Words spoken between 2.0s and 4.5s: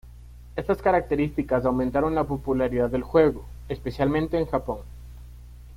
la popularidad del juego, especialmente en